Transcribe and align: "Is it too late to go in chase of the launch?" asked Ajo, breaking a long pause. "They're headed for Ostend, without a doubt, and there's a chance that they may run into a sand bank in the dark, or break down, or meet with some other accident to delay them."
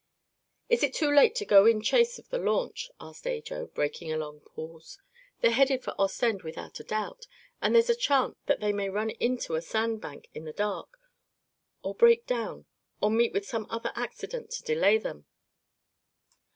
"Is 0.67 0.81
it 0.81 0.95
too 0.95 1.11
late 1.13 1.35
to 1.35 1.45
go 1.45 1.67
in 1.67 1.79
chase 1.79 2.17
of 2.17 2.27
the 2.29 2.39
launch?" 2.39 2.89
asked 2.99 3.27
Ajo, 3.27 3.67
breaking 3.67 4.11
a 4.11 4.17
long 4.17 4.39
pause. 4.39 4.97
"They're 5.41 5.51
headed 5.51 5.83
for 5.83 5.93
Ostend, 5.99 6.41
without 6.41 6.79
a 6.79 6.83
doubt, 6.83 7.27
and 7.61 7.75
there's 7.75 7.87
a 7.87 7.93
chance 7.93 8.39
that 8.47 8.61
they 8.61 8.73
may 8.73 8.89
run 8.89 9.11
into 9.11 9.53
a 9.53 9.61
sand 9.61 10.01
bank 10.01 10.27
in 10.33 10.45
the 10.45 10.53
dark, 10.53 10.97
or 11.83 11.93
break 11.93 12.25
down, 12.25 12.65
or 12.99 13.11
meet 13.11 13.31
with 13.31 13.45
some 13.45 13.67
other 13.69 13.91
accident 13.93 14.49
to 14.49 14.63
delay 14.63 14.97
them." 14.97 15.27